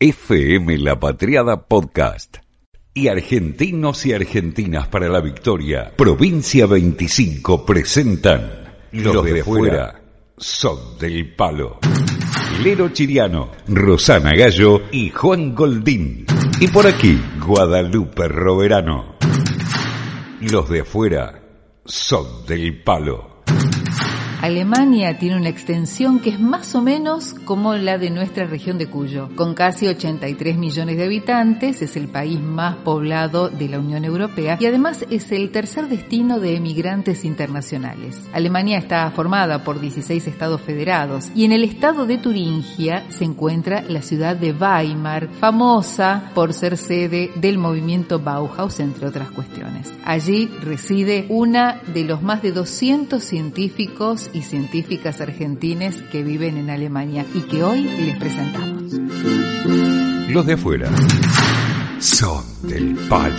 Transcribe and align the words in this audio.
FM 0.00 0.78
La 0.78 1.00
Patriada 1.00 1.66
Podcast. 1.66 2.36
Y 2.94 3.08
argentinos 3.08 4.06
y 4.06 4.12
argentinas 4.12 4.86
para 4.86 5.08
la 5.08 5.20
victoria. 5.20 5.92
Provincia 5.96 6.66
25 6.66 7.66
presentan 7.66 8.76
Los, 8.92 9.24
de, 9.24 9.42
fuera 9.42 10.00
son 10.36 10.96
del 11.00 11.34
palo. 11.34 11.80
Lero 12.62 12.90
Chiriano, 12.90 13.50
Rosana 13.66 14.36
Gallo 14.36 14.82
y 14.92 15.10
Juan 15.10 15.52
Goldín. 15.56 16.26
Y 16.60 16.68
por 16.68 16.86
aquí, 16.86 17.20
Guadalupe 17.44 18.28
Roverano. 18.28 19.16
Los 20.42 20.68
de 20.68 20.82
afuera 20.82 21.42
son 21.84 22.46
del 22.46 22.84
palo. 22.84 23.27
Alemania 24.48 25.18
tiene 25.18 25.36
una 25.36 25.50
extensión 25.50 26.20
que 26.20 26.30
es 26.30 26.40
más 26.40 26.74
o 26.74 26.80
menos 26.80 27.34
como 27.44 27.74
la 27.74 27.98
de 27.98 28.08
nuestra 28.08 28.46
región 28.46 28.78
de 28.78 28.86
Cuyo. 28.86 29.28
Con 29.36 29.52
casi 29.52 29.86
83 29.86 30.56
millones 30.56 30.96
de 30.96 31.04
habitantes, 31.04 31.82
es 31.82 31.96
el 31.98 32.08
país 32.08 32.40
más 32.40 32.76
poblado 32.76 33.50
de 33.50 33.68
la 33.68 33.78
Unión 33.78 34.06
Europea 34.06 34.56
y 34.58 34.64
además 34.64 35.04
es 35.10 35.30
el 35.32 35.50
tercer 35.50 35.88
destino 35.88 36.40
de 36.40 36.56
emigrantes 36.56 37.26
internacionales. 37.26 38.18
Alemania 38.32 38.78
está 38.78 39.10
formada 39.10 39.64
por 39.64 39.80
16 39.80 40.26
estados 40.26 40.62
federados 40.62 41.30
y 41.34 41.44
en 41.44 41.52
el 41.52 41.62
estado 41.62 42.06
de 42.06 42.16
Turingia 42.16 43.04
se 43.10 43.24
encuentra 43.24 43.82
la 43.82 44.00
ciudad 44.00 44.34
de 44.34 44.52
Weimar, 44.52 45.28
famosa 45.28 46.30
por 46.34 46.54
ser 46.54 46.78
sede 46.78 47.32
del 47.34 47.58
movimiento 47.58 48.18
Bauhaus, 48.18 48.80
entre 48.80 49.08
otras 49.08 49.30
cuestiones. 49.30 49.92
Allí 50.06 50.46
reside 50.62 51.26
una 51.28 51.82
de 51.92 52.04
los 52.04 52.22
más 52.22 52.40
de 52.40 52.52
200 52.52 53.22
científicos 53.22 54.30
científicas 54.42 55.20
argentines 55.20 55.96
que 56.10 56.22
viven 56.22 56.56
en 56.58 56.70
Alemania 56.70 57.24
y 57.34 57.40
que 57.42 57.62
hoy 57.62 57.82
les 57.84 58.16
presentamos. 58.16 58.92
Los 60.28 60.46
de 60.46 60.52
afuera 60.52 60.90
son 61.98 62.44
del 62.62 62.96
palo. 63.08 63.34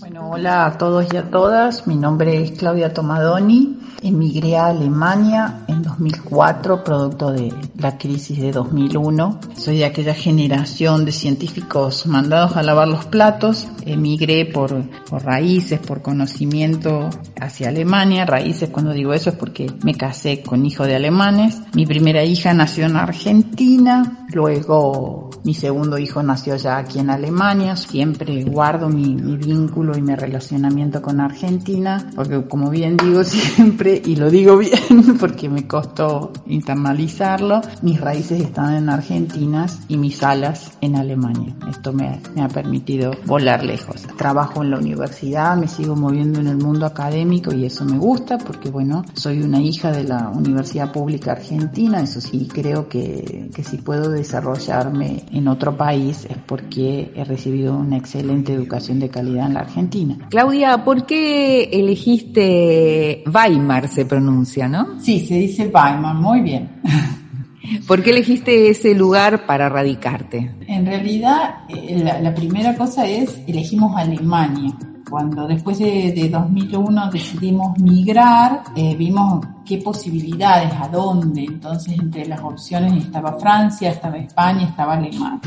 Bueno, 0.00 0.30
hola 0.30 0.66
a 0.66 0.78
todos 0.78 1.06
y 1.12 1.16
a 1.16 1.30
todas. 1.30 1.86
Mi 1.86 1.96
nombre 1.96 2.42
es 2.42 2.52
Claudia 2.52 2.92
Tomadoni. 2.92 3.78
Emigré 4.02 4.56
a 4.56 4.66
Alemania 4.66 5.63
2004, 5.84 6.82
producto 6.82 7.30
de 7.30 7.52
la 7.78 7.96
crisis 7.96 8.40
de 8.40 8.50
2001. 8.50 9.40
Soy 9.56 9.78
de 9.78 9.84
aquella 9.84 10.14
generación 10.14 11.04
de 11.04 11.12
científicos 11.12 12.06
mandados 12.06 12.56
a 12.56 12.62
lavar 12.62 12.88
los 12.88 13.04
platos. 13.04 13.68
Emigré 13.84 14.46
por, 14.46 14.88
por 15.08 15.24
raíces, 15.24 15.78
por 15.78 16.02
conocimiento 16.02 17.10
hacia 17.40 17.68
Alemania. 17.68 18.24
Raíces, 18.24 18.70
cuando 18.70 18.92
digo 18.92 19.12
eso, 19.12 19.30
es 19.30 19.36
porque 19.36 19.70
me 19.84 19.94
casé 19.94 20.42
con 20.42 20.64
hijo 20.66 20.84
de 20.84 20.96
alemanes. 20.96 21.60
Mi 21.74 21.86
primera 21.86 22.24
hija 22.24 22.54
nació 22.54 22.86
en 22.86 22.96
Argentina. 22.96 24.26
Luego 24.32 25.30
mi 25.44 25.54
segundo 25.54 25.98
hijo 25.98 26.22
nació 26.22 26.56
ya 26.56 26.78
aquí 26.78 26.98
en 26.98 27.10
Alemania. 27.10 27.76
Siempre 27.76 28.42
guardo 28.44 28.88
mi, 28.88 29.14
mi 29.14 29.36
vínculo 29.36 29.96
y 29.96 30.02
mi 30.02 30.14
relacionamiento 30.14 31.02
con 31.02 31.20
Argentina, 31.20 32.10
porque 32.16 32.42
como 32.48 32.70
bien 32.70 32.96
digo 32.96 33.22
siempre, 33.24 34.00
y 34.04 34.16
lo 34.16 34.30
digo 34.30 34.56
bien 34.56 35.18
porque 35.20 35.48
me 35.48 35.66
costó 35.74 36.30
internalizarlo, 36.46 37.60
mis 37.82 38.00
raíces 38.00 38.40
están 38.40 38.76
en 38.76 38.88
Argentina 38.88 39.66
y 39.88 39.96
mis 39.96 40.22
alas 40.22 40.78
en 40.80 40.94
Alemania. 40.94 41.56
Esto 41.68 41.92
me, 41.92 42.20
me 42.36 42.42
ha 42.42 42.48
permitido 42.48 43.10
volar 43.26 43.64
lejos. 43.64 44.02
Trabajo 44.16 44.62
en 44.62 44.70
la 44.70 44.78
universidad, 44.78 45.56
me 45.56 45.66
sigo 45.66 45.96
moviendo 45.96 46.38
en 46.38 46.46
el 46.46 46.58
mundo 46.58 46.86
académico 46.86 47.52
y 47.52 47.64
eso 47.64 47.84
me 47.84 47.98
gusta 47.98 48.38
porque 48.38 48.70
bueno, 48.70 49.04
soy 49.14 49.40
una 49.42 49.60
hija 49.60 49.90
de 49.90 50.04
la 50.04 50.28
Universidad 50.28 50.92
Pública 50.92 51.32
Argentina, 51.32 52.00
eso 52.00 52.20
sí, 52.20 52.46
creo 52.52 52.88
que, 52.88 53.50
que 53.52 53.64
si 53.64 53.78
puedo 53.78 54.10
desarrollarme 54.10 55.24
en 55.32 55.48
otro 55.48 55.76
país 55.76 56.24
es 56.30 56.38
porque 56.38 57.12
he 57.16 57.24
recibido 57.24 57.76
una 57.76 57.96
excelente 57.96 58.52
educación 58.52 59.00
de 59.00 59.08
calidad 59.08 59.46
en 59.46 59.54
la 59.54 59.60
Argentina. 59.60 60.18
Claudia, 60.30 60.84
¿por 60.84 61.04
qué 61.04 61.64
elegiste 61.72 63.24
Weimar? 63.26 63.88
se 63.88 64.04
pronuncia, 64.04 64.68
¿no? 64.68 65.00
Sí, 65.00 65.20
se 65.20 65.34
dice 65.34 65.53
Weimar, 65.62 66.14
muy 66.14 66.40
bien. 66.40 66.70
¿Por 67.86 68.02
qué 68.02 68.10
elegiste 68.10 68.68
ese 68.68 68.94
lugar 68.94 69.46
para 69.46 69.68
radicarte? 69.68 70.54
En 70.66 70.84
realidad, 70.84 71.64
eh, 71.68 72.18
la, 72.22 72.34
primera 72.34 72.74
cosa 72.74 73.06
es, 73.06 73.40
elegimos 73.46 73.96
Alemania. 73.96 74.74
Cuando 75.08 75.46
después 75.46 75.78
de, 75.78 76.28
2001 76.30 77.10
decidimos 77.10 77.78
migrar, 77.78 78.64
eh, 78.74 78.94
vimos 78.96 79.46
qué 79.64 79.78
posibilidades, 79.78 80.72
a 80.72 80.88
dónde. 80.88 81.44
Entonces, 81.44 81.98
entre 81.98 82.26
las 82.26 82.40
opciones 82.40 83.04
estaba 83.04 83.38
Francia, 83.38 83.90
estaba 83.90 84.18
España, 84.18 84.68
estaba 84.68 84.94
Alemania. 84.94 85.40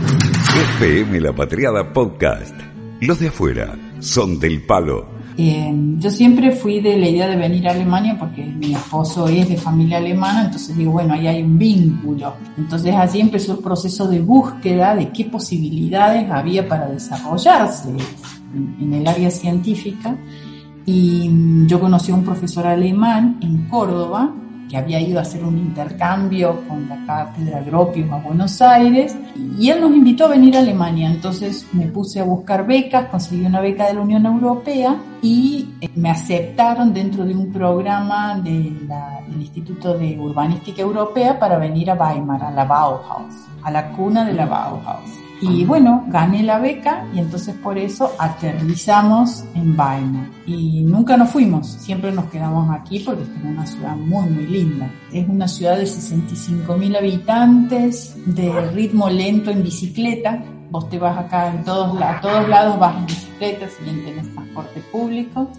FM 0.79 1.19
La 1.22 1.34
Patriada 1.34 1.91
Podcast. 1.91 2.56
Los 3.01 3.19
de 3.19 3.28
afuera 3.28 3.78
son 4.00 4.39
del 4.39 4.66
palo 4.66 5.16
eh, 5.40 5.72
yo 6.00 6.09
siempre 6.09 6.52
fui 6.52 6.80
de 6.80 6.98
la 6.98 7.08
idea 7.08 7.28
de 7.28 7.36
venir 7.36 7.68
a 7.68 7.72
Alemania 7.72 8.18
porque 8.18 8.44
mi 8.44 8.74
esposo 8.74 9.28
es 9.28 9.48
de 9.48 9.56
familia 9.56 9.98
alemana, 9.98 10.46
entonces 10.46 10.75
digo, 10.75 10.94
bueno, 10.94 11.14
ahí 11.14 11.28
hay 11.28 11.44
un 11.44 11.59
vínculo. 11.59 12.34
Entonces 12.58 12.96
así 12.96 13.20
empezó 13.20 13.53
el 13.53 13.59
proceso 13.59 14.08
de 14.08 14.20
búsqueda 14.20 14.96
de 14.96 15.09
qué 15.09 15.25
posibilidades 15.25 16.30
había 16.31 16.68
para 16.68 16.88
desarrollarse 16.88 17.90
en, 18.81 18.94
el 18.94 19.08
área 19.08 19.30
científica. 19.30 20.18
Y 20.88 21.30
mm, 21.30 21.68
yo 21.68 21.80
conocí 21.80 22.12
a 22.12 22.16
un 22.16 22.24
profesor 22.24 22.66
alemán 22.66 23.38
en 23.42 23.68
Córdoba 23.68 24.34
que 24.69 24.78
había 24.78 25.00
ido 25.00 25.19
a 25.19 25.22
hacer 25.22 25.44
un 25.44 25.57
intercambio 25.57 26.63
con 26.67 26.88
la 26.89 27.05
cátedra 27.05 27.61
Gropius 27.61 28.11
a 28.11 28.17
Buenos 28.17 28.61
Aires, 28.61 29.16
y 29.59 29.69
él 29.69 29.81
nos 29.81 29.91
invitó 29.91 30.25
a 30.25 30.29
venir 30.29 30.55
a 30.55 30.59
Alemania. 30.59 31.09
Entonces 31.09 31.67
me 31.73 31.88
puse 31.88 32.19
a 32.19 32.23
buscar 32.23 32.66
becas, 32.66 33.07
conseguí 33.09 33.45
una 33.45 33.61
beca 33.61 33.88
de 33.88 33.94
la 33.94 34.01
Unión 34.01 34.25
Europea 34.25 34.97
y 35.22 35.69
eh, 35.81 35.89
me 35.95 36.09
aceptaron 36.09 36.94
dentro 36.94 37.25
de 37.25 37.35
un 37.35 37.51
programa 37.51 38.39
del 38.39 38.88
Instituto 39.39 39.97
de 39.97 40.17
Urbanística 40.19 40.81
Europea 40.81 41.39
para 41.39 41.57
venir 41.57 41.89
a 41.91 41.95
Weimar, 41.95 42.44
a 42.44 42.51
la 42.51 42.66
Bauhaus, 42.66 43.33
a 43.63 43.72
la 43.72 43.91
cuna 43.91 44.25
de 44.25 44.33
la 44.33 44.45
Bauhaus. 44.45 45.26
Y 45.42 45.66
bueno, 45.66 46.06
gané 46.08 46.42
la 46.42 46.59
beca 46.59 47.06
y 47.14 47.20
entonces 47.20 47.56
por 47.56 47.78
eso 47.78 48.12
aterrizamos 48.18 49.44
en 49.53 49.80
Weimar. 49.80 50.30
Y 50.48 50.84
nunca 50.84 51.16
nos 51.16 51.30
fuimos, 51.30 51.68
siempre 51.68 52.12
nos 52.12 52.25
quedamos 52.25 52.70
aquí 52.72 53.00
porque 53.00 53.24
es 53.24 53.30
una 53.44 53.66
ciudad 53.66 53.96
muy, 53.96 54.28
muy 54.30 54.48
linda. 54.48 54.90
Es 55.12 55.28
una 55.28 55.48
ciudad 55.48 55.78
de 55.78 55.86
65 55.86 56.75
mil 56.78 56.96
habitantes, 56.96 58.16
de 58.25 58.52
ritmo 58.72 59.09
lento 59.09 59.52
en 59.52 59.64
bicicleta. 59.64 60.44
Vos 60.72 60.90
te 60.90 60.98
vas 60.98 61.18
acá 61.18 61.50
en 61.54 61.64
todos, 61.64 62.02
a 62.02 62.19
todos 62.19 62.50
lados, 62.50 62.80
vas 62.80 62.98
en 62.98 63.06
bicicleta, 63.06 63.68
si 63.69 63.84
bien 63.84 64.04
tenés 64.04 64.34
transporte 64.34 64.81
público 64.92 65.50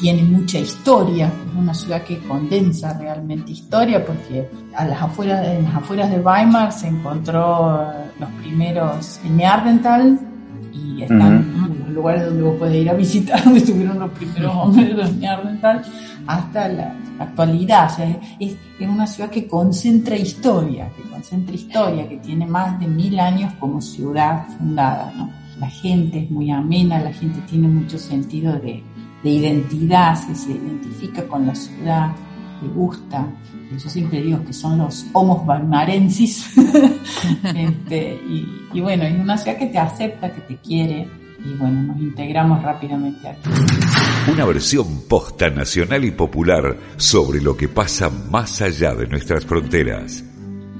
tiene 0.00 0.22
mucha 0.22 0.58
historia, 0.58 1.26
es 1.26 1.56
una 1.56 1.74
ciudad 1.74 2.02
que 2.02 2.18
condensa 2.20 2.98
realmente 2.98 3.52
historia 3.52 4.04
porque 4.04 4.48
a 4.74 4.84
las 4.84 5.02
afueras, 5.02 5.46
en 5.46 5.64
las 5.64 5.76
afueras 5.76 6.10
de 6.10 6.20
Weimar 6.20 6.72
se 6.72 6.88
encontró 6.88 7.82
eh, 7.82 8.10
los 8.18 8.30
primeros 8.42 9.20
en 9.24 9.36
Neandertal 9.36 10.18
y 10.72 11.02
están 11.02 11.78
los 11.84 11.94
lugares 11.94 12.26
donde 12.26 12.42
vos 12.42 12.56
podés 12.56 12.82
ir 12.82 12.90
a 12.90 12.94
visitar, 12.94 13.44
donde 13.44 13.60
estuvieron 13.60 13.98
los 13.98 14.10
primeros 14.10 14.54
hombres 14.54 14.96
de 14.96 15.12
Neandertal, 15.20 15.82
hasta 16.26 16.68
la, 16.68 16.96
actualidad. 17.18 17.90
es, 18.40 18.56
es, 18.80 18.88
una 18.88 19.06
ciudad 19.06 19.30
que 19.30 19.46
concentra 19.46 20.16
historia, 20.16 20.90
que 20.96 21.02
concentra 21.08 21.54
historia, 21.54 22.08
que 22.08 22.16
tiene 22.18 22.46
más 22.46 22.78
de 22.80 22.88
mil 22.88 23.18
años 23.20 23.52
como 23.60 23.80
ciudad 23.80 24.46
fundada. 24.58 25.12
¿no? 25.16 25.30
La 25.58 25.68
gente 25.68 26.24
es 26.24 26.30
muy 26.30 26.50
amena, 26.50 26.98
la 26.98 27.12
gente 27.12 27.40
tiene 27.48 27.68
mucho 27.68 27.98
sentido 27.98 28.54
de, 28.54 28.82
de 29.24 29.30
identidad, 29.30 30.14
se, 30.14 30.52
identifica 30.52 31.26
con 31.26 31.46
la 31.46 31.54
ciudad, 31.54 32.14
le 32.62 32.68
gusta. 32.68 33.26
Yo 33.72 33.88
siempre 33.88 34.22
digo 34.22 34.44
que 34.44 34.52
son 34.52 34.78
los 34.78 35.06
homos 35.14 35.44
balmarensis. 35.46 36.46
este, 37.56 38.20
y, 38.72 38.80
bueno, 38.80 39.04
es 39.04 39.18
una 39.18 39.38
ciudad 39.38 39.58
que 39.58 39.66
te 39.66 39.78
acepta, 39.78 40.30
que 40.30 40.42
te 40.42 40.56
quiere. 40.58 41.08
Y 41.42 41.54
bueno, 41.58 41.82
nos 41.82 41.98
integramos 41.98 42.62
rápidamente 42.62 43.26
aquí. 43.26 43.50
Una 44.30 44.44
versión 44.44 45.02
posta 45.08 45.50
nacional 45.50 46.04
y 46.04 46.10
popular 46.10 46.76
sobre 46.96 47.40
lo 47.40 47.56
que 47.56 47.68
pasa 47.68 48.10
más 48.30 48.62
allá 48.62 48.94
de 48.94 49.06
nuestras 49.06 49.44
fronteras. 49.44 50.24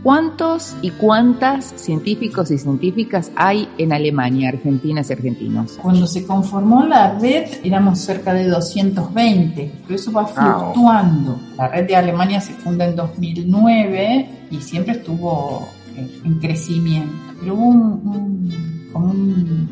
¿Cuántos 0.05 0.77
y 0.83 0.91
cuántas 0.91 1.73
científicos 1.77 2.51
y 2.51 2.59
científicas 2.59 3.33
hay 3.37 3.67
en 3.79 3.91
Alemania, 3.91 4.51
argentinas 4.51 5.09
y 5.09 5.15
argentinos? 5.15 5.79
Cuando 5.81 6.07
se 6.07 6.27
conformó 6.27 6.85
la 6.85 7.19
red 7.19 7.49
éramos 7.65 8.01
cerca 8.01 8.35
de 8.35 8.47
220, 8.49 9.73
pero 9.87 9.95
eso 9.95 10.13
va 10.13 10.27
fluctuando. 10.27 11.41
La 11.57 11.69
red 11.69 11.89
de 11.89 11.97
Alemania 11.97 12.39
se 12.43 12.53
funda 12.53 12.85
en 12.85 12.97
2009 12.97 14.29
y 14.51 14.61
siempre 14.61 14.93
estuvo 14.93 15.71
en 15.97 16.39
crecimiento. 16.39 17.15
Pero 17.41 17.55
hubo 17.55 17.71
un, 17.71 18.51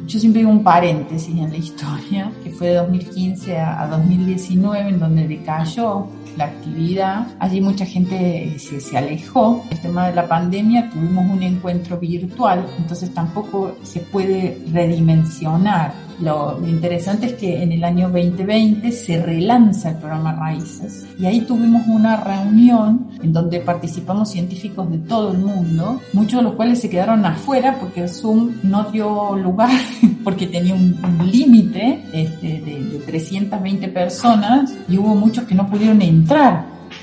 yo 0.06 0.18
siempre 0.18 0.40
digo 0.40 0.50
un 0.50 0.64
paréntesis 0.64 1.36
en 1.36 1.50
la 1.50 1.58
historia, 1.58 2.32
que 2.42 2.50
fue 2.50 2.68
de 2.68 2.76
2015 2.76 3.58
a, 3.58 3.82
a 3.82 3.86
2019, 3.86 4.88
en 4.88 4.98
donde 4.98 5.28
decayó 5.28 6.06
la 6.36 6.44
actividad. 6.44 7.26
Allí 7.38 7.60
mucha 7.60 7.86
gente 7.86 8.56
se, 8.58 8.80
se, 8.80 8.98
alejó. 8.98 9.64
El 9.70 9.80
tema 9.80 10.08
de 10.08 10.14
la 10.14 10.26
pandemia 10.26 10.90
tuvimos 10.90 11.30
un 11.30 11.42
encuentro 11.42 11.98
virtual, 11.98 12.66
entonces 12.78 13.12
tampoco 13.12 13.76
se 13.82 14.00
puede 14.00 14.58
redimensionar 14.72 15.92
lo, 16.22 16.60
interesante 16.66 17.26
es 17.26 17.32
que 17.34 17.62
en 17.62 17.72
el 17.72 17.82
año 17.82 18.08
2020 18.08 18.92
se 18.92 19.20
relanza 19.20 19.90
el 19.90 19.96
programa 19.96 20.32
Raíces 20.32 21.04
y 21.18 21.26
ahí 21.26 21.40
tuvimos 21.40 21.82
una 21.88 22.16
reunión 22.16 23.08
en 23.20 23.32
donde 23.32 23.58
participamos 23.60 24.30
científicos 24.30 24.88
de 24.90 24.98
todo 24.98 25.32
el 25.32 25.38
mundo, 25.38 26.00
muchos 26.12 26.38
de 26.38 26.44
los 26.44 26.54
cuales 26.54 26.80
se 26.80 26.88
quedaron 26.88 27.26
afuera 27.26 27.76
porque 27.80 28.02
el 28.02 28.08
Zoom 28.08 28.52
no 28.62 28.84
dio 28.84 29.36
lugar 29.36 29.70
porque 30.24 30.46
tenía 30.46 30.74
un, 30.74 30.92
límite 31.32 32.04
este, 32.12 32.60
de, 32.60 32.84
de 32.84 32.98
320 32.98 33.88
personas 33.88 34.74
y 34.88 34.98
hubo 34.98 35.14
muchos 35.14 35.44
que 35.44 35.54
no 35.54 35.66
pudieron 35.66 36.02
entrar 36.02 36.21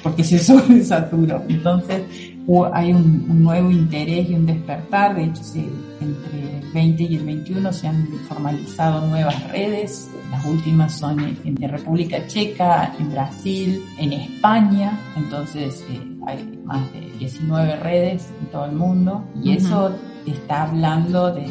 porque 0.04 0.24
se 0.24 0.40
sobresaturó. 0.44 1.44
Entonces 1.48 2.02
hay 2.74 2.94
un, 2.94 3.44
nuevo 3.44 3.70
interés 3.70 4.30
y 4.30 4.34
un 4.34 4.46
despertar, 4.46 5.16
de 5.16 5.26
hecho 5.26 5.42
entre 6.02 6.60
el 6.60 6.72
20 6.74 7.04
y 7.04 7.16
el 7.16 7.26
21 7.26 7.74
se 7.74 7.88
han 7.88 8.08
formalizado 8.28 9.06
nuevas 9.08 9.52
redes, 9.52 10.10
las 10.32 10.44
últimas 10.46 10.98
son 10.98 11.20
en, 11.20 11.56
República 11.58 12.26
Checa, 12.28 12.94
en 13.00 13.12
Brasil, 13.12 13.84
en 14.00 14.14
España, 14.14 15.00
entonces 15.16 15.84
eh, 15.92 16.02
hay 16.26 16.60
más 16.64 16.92
de 16.94 17.02
19 17.20 17.76
redes 17.78 18.30
en 18.42 18.48
todo 18.48 18.66
el 18.66 18.72
mundo. 18.72 19.24
Y 19.44 19.54
eso 19.54 19.96
está 20.26 20.64
hablando 20.64 21.32
de 21.32 21.46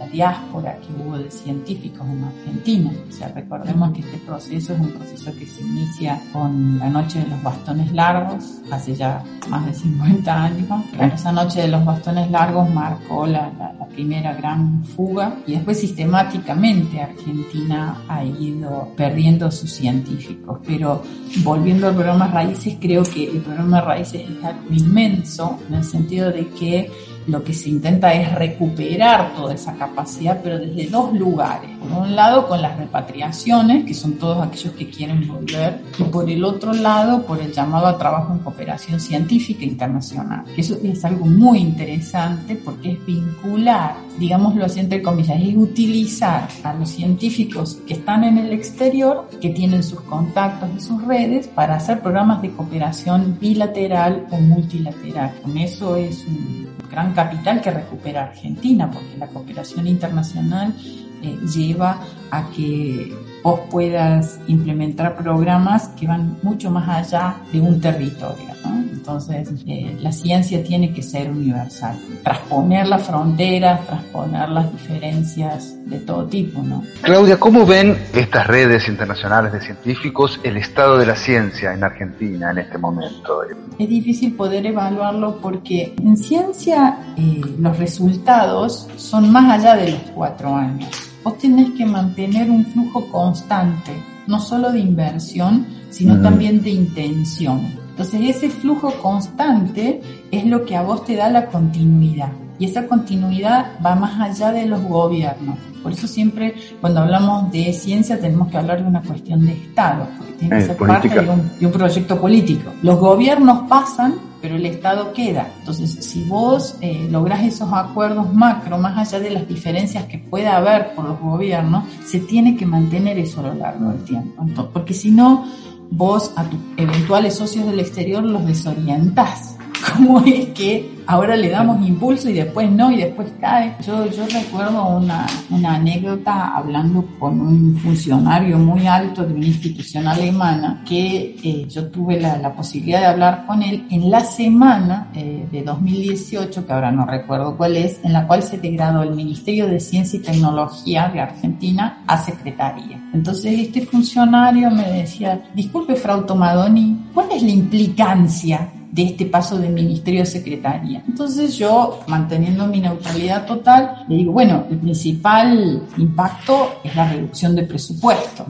la 0.00 0.06
diáspora 0.06 0.78
que 0.80 1.02
hubo 1.02 1.18
de 1.18 1.30
científicos 1.30 2.06
en 2.08 2.24
Argentina. 2.24 2.90
O 3.06 3.12
sea, 3.12 3.28
recordemos 3.28 3.92
que 3.92 4.00
este 4.00 4.16
proceso 4.18 4.72
es 4.72 4.80
un 4.80 4.90
proceso 4.92 5.30
que 5.38 5.46
se 5.46 5.60
inicia 5.60 6.18
con 6.32 6.78
la 6.78 6.88
Noche 6.88 7.18
de 7.20 7.28
los 7.28 7.42
Bastones 7.42 7.92
Largos, 7.92 8.44
hace 8.70 8.94
ya 8.94 9.22
más 9.50 9.66
de 9.66 9.74
50 9.74 10.42
años. 10.42 10.66
esa 11.14 11.32
Noche 11.32 11.60
de 11.62 11.68
los 11.68 11.84
Bastones 11.84 12.30
Largos 12.30 12.70
marcó 12.70 13.26
la, 13.26 13.52
la 13.78 13.86
primera 13.88 14.32
gran 14.32 14.82
fuga 14.84 15.36
y 15.46 15.52
después 15.52 15.78
sistemáticamente 15.78 17.00
Argentina 17.00 18.02
ha 18.08 18.24
ido 18.24 18.88
perdiendo 18.96 19.50
sus 19.50 19.70
científicos. 19.70 20.60
Pero 20.66 21.02
volviendo 21.44 21.88
al 21.88 21.94
programa 21.94 22.28
Raíces, 22.28 22.78
creo 22.80 23.02
que 23.02 23.30
el 23.30 23.42
programa 23.42 23.82
Raíces 23.82 24.22
es 24.30 24.44
algo 24.44 24.62
inmenso 24.72 25.58
en 25.68 25.74
el 25.74 25.84
sentido 25.84 26.30
de 26.30 26.48
que 26.48 26.90
lo 27.26 27.44
que 27.44 27.52
se 27.52 27.68
intenta 27.68 28.12
es 28.12 28.34
recuperar 28.34 29.34
toda 29.34 29.54
esa 29.54 29.74
capacidad, 29.74 30.40
pero 30.42 30.58
desde 30.58 30.88
dos 30.88 31.12
lugares. 31.12 31.70
Por 31.78 31.92
un 31.92 32.16
lado, 32.16 32.48
con 32.48 32.60
las 32.62 32.76
repatriaciones, 32.76 33.84
que 33.84 33.94
son 33.94 34.14
todos 34.14 34.44
aquellos 34.44 34.74
que 34.74 34.88
quieren 34.90 35.26
volver, 35.26 35.80
y 35.98 36.04
por 36.04 36.28
el 36.28 36.44
otro 36.44 36.72
lado, 36.72 37.24
por 37.26 37.40
el 37.40 37.52
llamado 37.52 37.86
a 37.86 37.98
trabajo 37.98 38.32
en 38.32 38.40
cooperación 38.40 39.00
científica 39.00 39.64
internacional. 39.64 40.44
Eso 40.56 40.76
es 40.82 41.04
algo 41.04 41.26
muy 41.26 41.58
interesante 41.58 42.56
porque 42.56 42.92
es 42.92 43.06
vincular, 43.06 43.96
digámoslo 44.18 44.64
así 44.64 44.80
entre 44.80 45.02
comillas, 45.02 45.40
es 45.40 45.56
utilizar 45.56 46.48
a 46.62 46.74
los 46.74 46.88
científicos 46.90 47.78
que 47.86 47.94
están 47.94 48.24
en 48.24 48.38
el 48.38 48.52
exterior, 48.52 49.28
que 49.40 49.50
tienen 49.50 49.82
sus 49.82 50.00
contactos 50.02 50.68
y 50.76 50.80
sus 50.80 51.02
redes, 51.04 51.48
para 51.48 51.76
hacer 51.76 52.00
programas 52.00 52.42
de 52.42 52.50
cooperación 52.50 53.38
bilateral 53.40 54.26
o 54.30 54.36
multilateral. 54.38 55.34
Con 55.42 55.56
eso 55.56 55.96
es 55.96 56.24
un 56.26 56.68
gran 56.90 57.09
capital 57.12 57.60
que 57.60 57.70
recupera 57.70 58.24
Argentina, 58.24 58.90
porque 58.90 59.16
la 59.18 59.28
cooperación 59.28 59.86
internacional 59.86 60.74
eh, 61.22 61.38
lleva 61.54 62.00
a 62.30 62.50
que 62.50 63.14
vos 63.42 63.60
puedas 63.70 64.38
implementar 64.46 65.16
programas 65.16 65.88
que 65.98 66.06
van 66.06 66.36
mucho 66.42 66.70
más 66.70 66.88
allá 66.88 67.36
de 67.52 67.60
un 67.60 67.80
territorio. 67.80 68.50
Entonces, 68.92 69.48
eh, 69.66 69.96
la 70.00 70.12
ciencia 70.12 70.62
tiene 70.62 70.92
que 70.92 71.02
ser 71.02 71.30
universal, 71.30 71.96
transponer 72.22 72.86
las 72.86 73.02
fronteras, 73.02 73.84
transponer 73.86 74.48
las 74.50 74.70
diferencias 74.70 75.74
de 75.86 75.98
todo 76.00 76.26
tipo. 76.26 76.62
¿no? 76.62 76.84
Claudia, 77.02 77.40
¿cómo 77.40 77.64
ven 77.64 77.96
estas 78.14 78.46
redes 78.46 78.88
internacionales 78.88 79.52
de 79.52 79.60
científicos 79.62 80.38
el 80.44 80.58
estado 80.58 80.98
de 80.98 81.06
la 81.06 81.16
ciencia 81.16 81.72
en 81.72 81.82
Argentina 81.82 82.50
en 82.50 82.58
este 82.58 82.78
momento? 82.78 83.42
Es 83.78 83.88
difícil 83.88 84.34
poder 84.34 84.66
evaluarlo 84.66 85.40
porque 85.40 85.94
en 85.98 86.16
ciencia 86.16 87.14
eh, 87.16 87.40
los 87.58 87.78
resultados 87.78 88.86
son 88.96 89.32
más 89.32 89.58
allá 89.58 89.76
de 89.76 89.92
los 89.92 90.00
cuatro 90.14 90.54
años 90.54 91.09
vos 91.22 91.38
tenés 91.38 91.70
que 91.70 91.86
mantener 91.86 92.50
un 92.50 92.64
flujo 92.64 93.06
constante, 93.10 93.92
no 94.26 94.40
solo 94.40 94.72
de 94.72 94.80
inversión, 94.80 95.66
sino 95.90 96.20
también 96.20 96.62
de 96.62 96.70
intención. 96.70 97.60
Entonces 97.90 98.36
ese 98.36 98.48
flujo 98.48 98.92
constante 99.02 100.00
es 100.30 100.46
lo 100.46 100.64
que 100.64 100.76
a 100.76 100.82
vos 100.82 101.04
te 101.04 101.16
da 101.16 101.28
la 101.28 101.46
continuidad. 101.46 102.32
Y 102.58 102.66
esa 102.66 102.86
continuidad 102.86 103.72
va 103.84 103.94
más 103.94 104.20
allá 104.20 104.52
de 104.52 104.66
los 104.66 104.82
gobiernos. 104.82 105.58
Por 105.82 105.92
eso 105.92 106.06
siempre 106.06 106.54
cuando 106.80 107.00
hablamos 107.00 107.50
de 107.50 107.72
ciencia 107.72 108.20
tenemos 108.20 108.48
que 108.48 108.58
hablar 108.58 108.82
de 108.82 108.88
una 108.88 109.02
cuestión 109.02 109.46
de 109.46 109.52
Estado, 109.52 110.06
porque 110.16 110.32
tiene 110.34 110.56
que 110.56 110.62
eh, 110.62 110.66
ser 110.66 110.76
parte 110.76 111.08
de 111.08 111.28
un, 111.28 111.50
de 111.58 111.66
un 111.66 111.72
proyecto 111.72 112.20
político. 112.20 112.70
Los 112.82 112.98
gobiernos 112.98 113.68
pasan 113.68 114.29
pero 114.40 114.56
el 114.56 114.66
Estado 114.66 115.12
queda. 115.12 115.52
Entonces, 115.60 115.90
si 116.04 116.24
vos 116.24 116.76
eh, 116.80 117.08
lográs 117.10 117.42
esos 117.42 117.72
acuerdos 117.72 118.32
macro, 118.32 118.78
más 118.78 118.96
allá 118.96 119.20
de 119.22 119.30
las 119.30 119.48
diferencias 119.48 120.04
que 120.06 120.18
pueda 120.18 120.56
haber 120.56 120.94
por 120.94 121.04
los 121.04 121.20
gobiernos, 121.20 121.84
se 122.04 122.20
tiene 122.20 122.56
que 122.56 122.66
mantener 122.66 123.18
eso 123.18 123.40
a 123.40 123.44
lo 123.44 123.54
largo 123.54 123.90
del 123.90 124.04
tiempo. 124.04 124.46
porque 124.72 124.94
si 124.94 125.10
no, 125.10 125.44
vos 125.90 126.32
a 126.36 126.44
tus 126.44 126.60
eventuales 126.76 127.34
socios 127.34 127.66
del 127.66 127.80
exterior 127.80 128.22
los 128.22 128.44
desorientás. 128.46 129.49
¿Cómo 129.96 130.20
es 130.20 130.46
que 130.50 131.00
ahora 131.10 131.36
le 131.36 131.48
damos 131.50 131.84
impulso 131.86 132.30
y 132.30 132.34
después 132.34 132.70
no 132.70 132.92
y 132.92 132.98
después 132.98 133.28
cae. 133.40 133.74
Yo, 133.84 134.08
yo 134.10 134.24
recuerdo 134.26 134.96
una, 134.96 135.26
una 135.50 135.74
anécdota 135.74 136.56
hablando 136.56 137.04
con 137.18 137.40
un 137.40 137.76
funcionario 137.78 138.58
muy 138.58 138.86
alto 138.86 139.24
de 139.24 139.34
una 139.34 139.46
institución 139.46 140.06
alemana 140.06 140.84
que 140.86 141.36
eh, 141.42 141.66
yo 141.68 141.88
tuve 141.88 142.20
la, 142.20 142.38
la, 142.38 142.54
posibilidad 142.54 143.00
de 143.00 143.06
hablar 143.06 143.44
con 143.46 143.60
él 143.62 143.86
en 143.90 144.08
la 144.08 144.20
semana 144.20 145.10
eh, 145.12 145.48
de 145.50 145.62
2018, 145.62 146.64
que 146.64 146.72
ahora 146.72 146.92
no 146.92 147.04
recuerdo 147.06 147.56
cuál 147.56 147.76
es, 147.76 147.98
en 148.04 148.12
la 148.12 148.26
cual 148.28 148.44
se 148.44 148.58
degradó 148.58 149.02
el 149.02 149.14
Ministerio 149.14 149.66
de 149.66 149.80
Ciencia 149.80 150.18
y 150.18 150.22
Tecnología 150.22 151.08
de 151.08 151.20
Argentina 151.20 152.04
a 152.06 152.18
secretaría. 152.18 153.02
Entonces 153.12 153.58
este 153.58 153.84
funcionario 153.84 154.70
me 154.70 154.88
decía, 154.92 155.42
disculpe 155.54 155.96
Frau 155.96 156.24
Tomadoni, 156.24 157.06
¿cuál 157.12 157.32
es 157.32 157.42
la 157.42 157.50
implicancia 157.50 158.70
de 158.90 159.02
este 159.04 159.26
paso 159.26 159.58
de 159.58 159.68
ministerio 159.68 160.22
a 160.22 160.26
secretaria. 160.26 161.02
Entonces 161.06 161.56
yo, 161.56 162.00
manteniendo 162.08 162.66
mi 162.66 162.80
neutralidad 162.80 163.46
total, 163.46 164.04
le 164.08 164.16
digo, 164.16 164.32
bueno, 164.32 164.64
el 164.70 164.78
principal 164.78 165.82
impacto 165.96 166.80
es 166.82 166.94
la 166.96 167.08
reducción 167.08 167.54
de 167.54 167.64
presupuesto. 167.64 168.46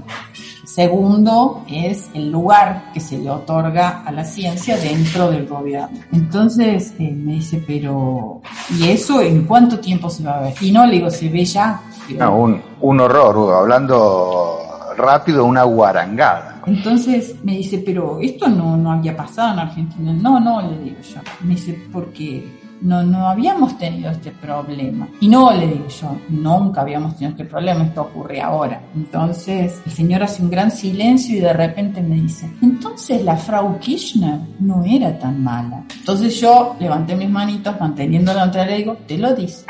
Segundo 0.65 1.65
es 1.69 2.09
el 2.15 2.31
lugar 2.31 2.93
que 2.95 3.01
se 3.01 3.19
le 3.19 3.29
otorga 3.29 4.03
a 4.05 4.13
la 4.13 4.25
ciencia 4.25 4.77
dentro 4.77 5.31
del 5.31 5.47
gobierno. 5.47 5.99
Entonces 6.13 6.95
eh, 6.99 7.11
me 7.11 7.35
dice, 7.35 7.63
pero 7.67 8.41
¿y 8.79 8.89
eso 8.89 9.21
en 9.21 9.47
cuánto 9.47 9.81
tiempo 9.81 10.09
se 10.09 10.23
va 10.23 10.39
a 10.39 10.41
ver? 10.43 10.55
Y 10.61 10.71
no, 10.71 10.87
le 10.87 10.93
digo, 10.93 11.11
se 11.11 11.29
ve 11.29 11.45
ya. 11.45 11.83
No, 12.17 12.37
un, 12.37 12.63
un 12.81 13.01
horror, 13.01 13.53
hablando 13.53 14.60
rápido, 15.01 15.45
una 15.45 15.65
guarangada. 15.65 16.63
Entonces 16.67 17.37
me 17.43 17.57
dice, 17.57 17.83
pero 17.85 18.19
esto 18.21 18.49
no, 18.49 18.77
no 18.77 18.93
había 18.93 19.17
pasado 19.17 19.55
en 19.55 19.59
Argentina. 19.61 20.13
No, 20.13 20.39
no, 20.39 20.63
le 20.63 20.79
digo 20.79 21.01
yo. 21.01 21.21
Me 21.43 21.55
dice, 21.55 21.79
porque 21.93 22.45
no, 22.81 23.03
no 23.03 23.29
habíamos 23.29 23.77
tenido 23.79 24.11
este 24.11 24.31
problema. 24.31 25.09
Y 25.21 25.29
no, 25.29 25.53
le 25.53 25.67
digo 25.67 25.89
yo, 25.89 26.17
nunca 26.29 26.81
habíamos 26.83 27.17
tenido 27.17 27.33
este 27.33 27.45
problema, 27.45 27.85
esto 27.85 28.03
ocurre 28.03 28.41
ahora. 28.41 28.81
Entonces 28.95 29.81
el 29.85 29.93
señor 29.93 30.23
hace 30.23 30.43
un 30.43 30.51
gran 30.51 30.71
silencio 30.71 31.37
y 31.37 31.41
de 31.41 31.53
repente 31.53 32.01
me 32.01 32.17
dice, 32.17 32.51
entonces 32.63 33.23
la 33.25 33.37
Frau 33.37 33.79
Kirchner 33.79 34.41
no 34.61 34.83
era 34.85 35.19
tan 35.19 35.43
mala. 35.43 35.85
Entonces 35.99 36.41
yo 36.41 36.77
levanté 36.79 37.15
mis 37.15 37.31
manitos 37.31 37.79
manteniendo 37.79 38.33
la 38.33 38.45
neutralidad 38.45 38.77
y 38.77 38.79
digo, 38.79 38.97
te 39.07 39.19
lo 39.19 39.35
dice. 39.35 39.65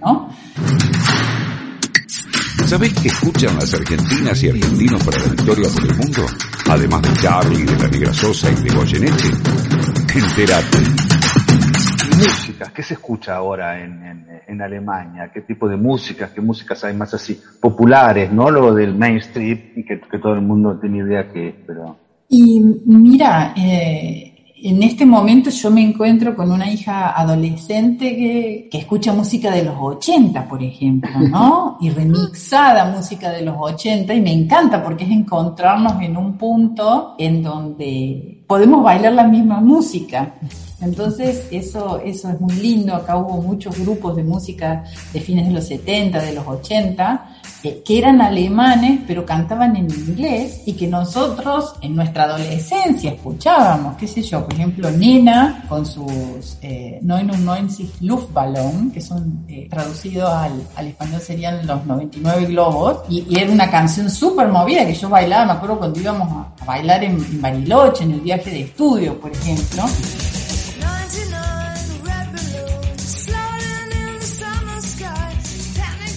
¿No? 0.00 0.28
¿Sabés 2.68 2.92
qué 3.00 3.08
escuchan 3.08 3.54
las 3.54 3.72
argentinas 3.72 4.42
y 4.42 4.50
argentinos 4.50 5.02
para 5.02 5.18
la 5.20 5.28
victoria 5.28 5.68
por 5.72 5.84
el 5.86 5.96
mundo? 5.96 6.26
Además 6.68 7.00
de 7.00 7.12
Charlie, 7.14 7.64
de 7.64 7.78
la 7.78 7.88
Negra 7.88 8.12
Sosa 8.12 8.52
y 8.52 8.62
de 8.62 8.76
Goyeneche. 8.76 9.28
Enterate. 10.14 10.78
Música, 12.18 12.70
¿qué 12.74 12.82
se 12.82 12.92
escucha 12.92 13.36
ahora 13.36 13.82
en, 13.82 14.26
en, 14.46 14.60
Alemania? 14.60 15.30
¿Qué 15.32 15.40
tipo 15.40 15.66
de 15.66 15.78
música? 15.78 16.30
¿Qué 16.34 16.42
músicas 16.42 16.84
hay 16.84 16.94
más 16.94 17.14
así 17.14 17.40
populares? 17.58 18.30
No 18.30 18.50
lo 18.50 18.74
del 18.74 18.94
mainstream, 18.94 19.72
que, 19.86 19.98
que 19.98 20.18
todo 20.18 20.34
el 20.34 20.42
mundo 20.42 20.78
tiene 20.78 20.98
idea 20.98 21.26
que 21.32 21.48
es, 21.48 21.54
pero... 21.66 21.96
Y 22.28 22.60
mira, 22.84 23.54
eh, 23.56 24.27
en 24.62 24.82
este 24.82 25.06
momento 25.06 25.50
yo 25.50 25.70
me 25.70 25.82
encuentro 25.82 26.34
con 26.34 26.50
una 26.50 26.70
hija 26.70 27.10
adolescente 27.10 28.16
que, 28.16 28.68
que, 28.70 28.78
escucha 28.78 29.12
música 29.12 29.50
de 29.50 29.64
los 29.64 29.76
80, 29.78 30.48
por 30.48 30.62
ejemplo, 30.62 31.10
¿no? 31.20 31.78
Y 31.80 31.90
remixada 31.90 32.84
música 32.86 33.30
de 33.30 33.42
los 33.42 33.56
80 33.58 34.12
y 34.14 34.20
me 34.20 34.32
encanta 34.32 34.82
porque 34.82 35.04
es 35.04 35.10
encontrarnos 35.10 36.00
en 36.02 36.16
un 36.16 36.36
punto 36.36 37.14
en 37.18 37.42
donde 37.42 38.42
podemos 38.46 38.82
bailar 38.82 39.12
la 39.12 39.24
misma 39.24 39.60
música. 39.60 40.34
Entonces, 40.80 41.46
eso, 41.50 42.00
eso 42.04 42.30
es 42.30 42.40
muy 42.40 42.54
lindo. 42.54 42.94
Acá 42.94 43.16
hubo 43.16 43.42
muchos 43.42 43.78
grupos 43.78 44.16
de 44.16 44.22
música 44.22 44.84
de 45.12 45.20
fines 45.20 45.46
de 45.46 45.52
los 45.52 45.66
70, 45.66 46.20
de 46.22 46.32
los 46.32 46.46
80, 46.46 47.26
eh, 47.26 47.37
que 47.62 47.98
eran 47.98 48.20
alemanes, 48.20 49.00
pero 49.06 49.26
cantaban 49.26 49.74
en 49.76 49.90
inglés 49.90 50.62
y 50.66 50.74
que 50.74 50.86
nosotros 50.86 51.74
en 51.80 51.96
nuestra 51.96 52.24
adolescencia 52.24 53.12
escuchábamos, 53.12 53.96
qué 53.96 54.06
sé 54.06 54.22
yo, 54.22 54.44
por 54.44 54.54
ejemplo, 54.54 54.90
Nena 54.90 55.64
con 55.68 55.84
sus 55.84 56.58
eh, 56.62 56.98
990 57.02 57.68
Luftballon, 58.00 58.90
que 58.90 59.00
son 59.00 59.44
eh, 59.48 59.66
traducidos 59.68 60.30
al, 60.30 60.62
al, 60.76 60.86
español 60.86 61.20
serían 61.20 61.66
los 61.66 61.84
99 61.84 62.46
globos, 62.46 62.98
y, 63.08 63.26
y 63.28 63.38
era 63.38 63.52
una 63.52 63.70
canción 63.70 64.08
súper 64.08 64.48
movida 64.48 64.86
que 64.86 64.94
yo 64.94 65.08
bailaba, 65.08 65.46
me 65.46 65.52
acuerdo 65.52 65.78
cuando 65.78 66.00
íbamos 66.00 66.28
a, 66.30 66.64
bailar 66.64 67.02
en 67.02 67.40
Bariloche, 67.40 68.04
en 68.04 68.12
el 68.12 68.20
viaje 68.20 68.50
de 68.50 68.60
estudio, 68.62 69.18
por 69.18 69.32
ejemplo. 69.32 69.84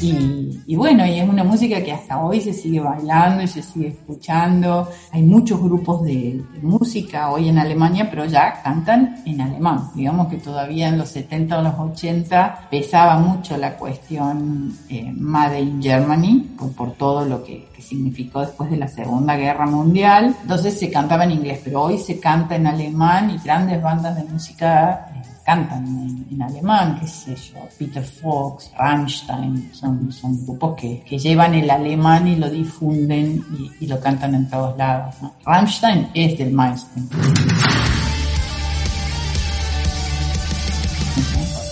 Y, 0.01 0.63
y, 0.65 0.75
bueno, 0.75 1.05
y 1.05 1.20
es 1.20 1.29
una 1.29 1.43
música 1.43 1.84
que 1.84 1.91
hasta 1.91 2.20
hoy 2.20 2.41
se 2.41 2.53
sigue 2.53 2.79
bailando 2.79 3.43
y 3.43 3.48
se 3.48 3.62
sigue 3.62 3.89
escuchando. 3.89 4.89
Hay 5.12 5.22
muchos 5.22 5.62
grupos 5.62 6.03
de, 6.03 6.43
de, 6.53 6.60
música 6.62 7.29
hoy 7.29 7.50
en 7.50 7.60
Alemania, 7.60 8.08
pero 8.10 8.25
ya 8.25 8.62
cantan 8.63 9.22
en 9.25 9.41
alemán. 9.41 9.89
Digamos 9.93 10.27
que 10.27 10.38
todavía 10.38 10.89
en 10.89 10.98
los 10.98 11.10
70 11.10 11.60
o 11.60 11.62
los 11.62 11.74
80 11.77 12.67
pesaba 12.72 13.17
mucho 13.20 13.58
la 13.58 13.77
cuestión 13.77 14.75
eh, 14.89 15.12
Made 15.15 15.62
in 15.62 15.81
Germany, 15.81 16.48
por, 16.58 16.72
por 16.72 16.91
todo 16.93 17.25
lo 17.25 17.43
que, 17.43 17.67
que, 17.75 17.81
significó 17.81 18.41
después 18.41 18.70
de 18.70 18.77
la 18.77 18.88
Segunda 18.88 19.36
Guerra 19.36 19.65
Mundial. 19.65 20.36
Entonces 20.41 20.79
se 20.79 20.89
cantaba 20.89 21.25
en 21.25 21.31
inglés, 21.31 21.62
pero 21.63 21.84
hoy 21.84 21.98
se 21.98 22.20
canta 22.20 22.55
en 22.55 22.67
alemán 22.67 23.29
y 23.29 23.38
grandes 23.43 23.81
bandas 23.81 24.15
de 24.15 24.24
música 24.24 25.11
cantan 25.51 25.86
en, 25.86 26.25
en, 26.31 26.41
alemán, 26.41 26.98
qué 26.98 27.08
sé 27.08 27.36
yo, 27.36 27.60
Peter 27.77 28.03
Fox, 28.03 28.72
Rammstein, 28.77 29.70
son, 29.74 30.10
son 30.10 30.46
grupos 30.46 30.77
que, 30.79 31.03
que, 31.05 31.17
llevan 31.17 31.53
el 31.55 31.70
alemán 31.70 32.25
y 32.25 32.38
lo 32.38 32.50
difunden 32.50 33.43
y, 33.60 33.84
y 33.84 33.88
lo 33.88 34.00
cantan 34.00 34.34
en 34.36 34.50
todos 34.50 34.77
lados. 34.77 35.15
¿no? 35.22 35.34
Rammstein 35.46 36.08
es 36.13 36.38
del 36.38 36.53
Mainstream. 36.53 37.10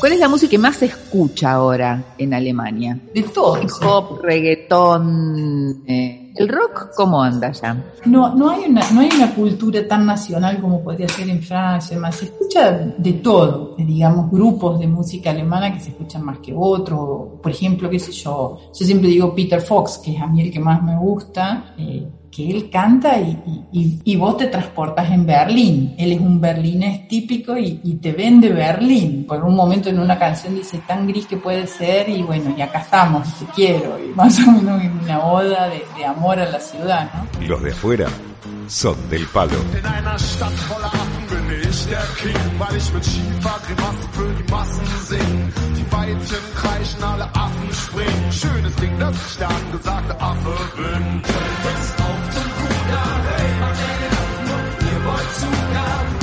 ¿Cuál 0.01 0.13
es 0.13 0.19
la 0.19 0.27
música 0.27 0.51
que 0.51 0.57
más 0.57 0.75
se 0.75 0.86
escucha 0.88 1.51
ahora 1.51 2.03
en 2.17 2.33
Alemania? 2.33 3.00
De 3.13 3.24
todo. 3.24 3.62
Hip 3.62 3.69
hop, 3.81 4.21
reggaetón. 4.21 5.83
Eh, 5.88 6.28
¿El 6.39 6.48
rock 6.48 6.91
cómo 6.96 7.22
anda 7.22 7.51
ya? 7.51 7.75
No, 8.05 8.34
no, 8.34 8.50
hay 8.50 8.63
una, 8.69 8.89
no 8.91 9.01
hay 9.01 9.10
una 9.13 9.36
cultura 9.36 9.86
tan 9.86 10.05
nacional 10.05 10.62
como 10.62 10.81
podría 10.81 11.10
ser 11.10 11.29
en 11.29 11.41
Francia. 11.41 12.00
Más. 12.00 12.15
Se 12.15 12.25
escucha 12.25 12.72
de 12.98 13.13
todo. 13.13 13.75
Digamos, 13.77 14.31
grupos 14.31 14.79
de 14.79 14.88
música 14.88 15.31
alemana 15.31 15.74
que 15.74 15.81
se 15.81 15.89
escuchan 15.89 16.24
más 16.24 16.38
que 16.39 16.53
otros. 16.55 17.41
Por 17.43 17.51
ejemplo, 17.51 17.89
qué 17.89 18.00
sé 18.00 18.13
yo. 18.13 18.58
Yo 18.74 18.86
siempre 18.86 19.10
digo 19.10 19.36
Peter 19.36 19.60
Fox, 19.60 19.98
que 19.98 20.15
es 20.15 20.22
a 20.22 20.27
mí 20.27 20.41
el 20.41 20.50
que 20.50 20.62
más 20.62 20.81
me 20.81 20.98
gusta. 20.98 21.75
Eh, 21.77 22.08
que 22.31 22.50
él 22.50 22.69
canta 22.69 23.19
y, 23.19 23.65
y, 23.71 24.00
y, 24.03 24.15
vos 24.15 24.38
te 24.38 24.48
transportas 24.48 25.09
en 25.12 25.25
Berlín. 25.25 25.95
Él 25.98 26.13
es 26.13 26.19
un 26.19 26.39
berlinés 26.39 27.07
típico 27.07 27.57
y, 27.57 27.79
y, 27.83 27.95
te 27.95 28.12
vende 28.12 28.50
Berlín. 28.50 29.25
Por 29.27 29.43
un 29.43 29.55
momento 29.55 29.89
en 29.89 30.00
una 30.00 30.17
canción 30.17 30.55
dice 30.55 30.81
tan 30.88 31.07
gris 31.07 31.25
que 31.25 31.38
puede 31.38 31.67
ser 31.67 32.09
y 32.09 32.21
bueno, 32.21 32.53
y 32.57 32.62
acá 32.62 32.79
estamos, 32.79 33.27
te 33.39 33.45
quiero. 33.53 33.98
Y 34.03 34.09
más 34.15 34.39
o 34.48 34.51
menos 34.51 34.81
en 34.81 35.00
una 35.00 35.25
oda 35.25 35.69
de, 35.69 35.83
de 35.98 36.05
amor 36.05 36.39
a 36.39 36.50
la 36.50 36.59
ciudad, 36.59 37.09
¿no? 37.13 37.48
Los 37.48 37.63
de 37.63 37.71
afuera 37.71 38.07
son 38.67 39.09
del 39.09 39.25
palo. 39.27 39.57
Der 41.69 42.03
King, 42.21 42.51
weil 42.57 42.75
ich 42.75 42.93
mit 42.93 43.05
Schiefergrimassen 43.05 44.09
für 44.13 44.33
die 44.38 44.51
Massen 44.51 44.85
sing. 45.05 45.53
Die 45.77 45.91
Weibchen 45.91 46.45
kreischen, 46.55 47.03
alle 47.03 47.25
Affen 47.35 47.69
springen. 47.73 48.31
Schönes 48.31 48.75
Ding, 48.75 48.99
dass 48.99 49.15
ich 49.27 49.38
der 49.38 49.49
angesagte 49.49 50.19
Affe 50.19 50.55
bin. 50.75 51.21
Ist 51.21 51.95
auf 52.07 52.21
zum 52.33 52.49
Ruder, 52.59 53.05
hey, 53.29 53.49
man 53.59 53.75
den 54.01 54.13
Affen, 54.21 54.61
ihr 54.89 54.99
wollt 55.05 55.31
Zugang. 55.39 56.19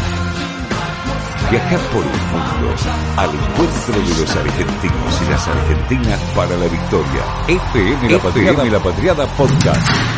Viajar 1.49 1.81
por 1.93 2.03
el 2.03 2.21
mundo 2.33 2.75
al 3.17 3.31
encuentro 3.31 3.93
de 3.93 4.21
los 4.21 4.37
argentinos 4.37 5.23
y 5.23 5.31
las 5.31 5.47
argentinas 5.47 6.21
para 6.35 6.57
la 6.57 6.67
victoria. 6.67 7.23
FM 7.47 8.11
La 8.11 8.19
Patriada, 8.19 8.65
La 8.65 8.81
Patriada 8.81 9.26
Podcast. 9.29 10.16